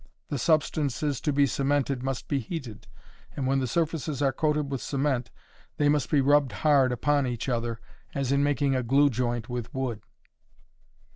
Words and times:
The 0.29 0.39
substances 0.39 1.21
to 1.21 1.31
be 1.31 1.45
cemented 1.45 2.01
must 2.01 2.27
be 2.27 2.39
heated, 2.39 2.87
and 3.35 3.45
when 3.45 3.59
the 3.59 3.67
surfaces 3.67 4.19
are 4.19 4.33
coated 4.33 4.71
with 4.71 4.81
cement, 4.81 5.29
they 5.77 5.89
must 5.89 6.09
be 6.09 6.21
rubbed 6.21 6.53
hard 6.65 6.91
upon 6.91 7.27
each 7.27 7.47
other, 7.47 7.79
as 8.15 8.31
in 8.31 8.41
making 8.41 8.75
a 8.75 8.81
glue 8.81 9.11
joint 9.11 9.47
with 9.47 9.71
wood. 9.75 10.01